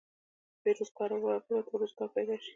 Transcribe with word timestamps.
بې 0.61 0.71
روزګاره 0.77 1.15
وګړو 1.19 1.65
ته 1.67 1.73
روزګار 1.81 2.09
پیدا 2.15 2.35
شي. 2.43 2.49